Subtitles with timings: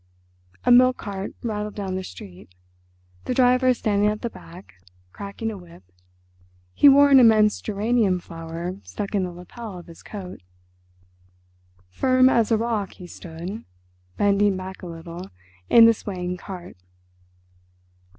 [0.65, 2.49] A milk cart rattled down the street,
[3.25, 4.81] the driver standing at the back,
[5.11, 5.83] cracking a whip;
[6.73, 10.41] he wore an immense geranium flower stuck in the lapel of his coat.
[11.91, 13.63] Firm as a rock he stood,
[14.17, 15.29] bending back a little
[15.69, 16.77] in the swaying cart.